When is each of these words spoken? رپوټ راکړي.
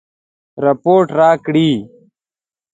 رپوټ 0.63 1.07
راکړي. 1.19 1.71